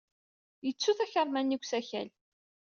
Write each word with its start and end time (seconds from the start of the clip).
Yettu 0.65 0.91
takamra-nni 0.97 1.57
deg 1.57 1.63
usakal. 1.65 2.09